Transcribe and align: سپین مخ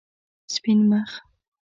سپین 0.53 0.79
مخ 0.89 1.11